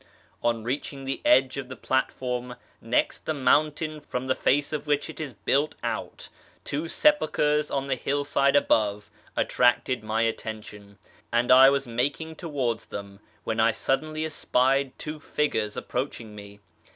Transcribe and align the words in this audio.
On 0.41 0.63
reaching 0.63 1.03
the 1.03 1.21
edge 1.23 1.57
of 1.57 1.69
the 1.69 1.75
platform 1.75 2.55
next 2.81 3.27
the 3.27 3.35
mountain 3.35 4.01
from 4.01 4.25
the 4.25 4.33
face 4.33 4.73
of 4.73 4.87
which 4.87 5.11
it 5.11 5.19
is 5.19 5.33
built 5.33 5.75
out, 5.83 6.27
two 6.63 6.85
sejoulchres 6.85 7.69
on 7.69 7.85
the 7.85 7.93
hillside 7.93 8.55
above 8.55 9.11
attracted 9.37 10.03
my 10.03 10.23
attention, 10.23 10.97
and 11.31 11.51
I 11.51 11.69
was 11.69 11.85
making 11.85 12.37
towards 12.37 12.87
them 12.87 13.19
when 13.43 13.59
I 13.59 13.71
suddenly 13.71 14.25
espied 14.25 14.97
two 14.97 15.19
figures 15.19 15.77
approaching 15.77 16.33
me. 16.35 16.61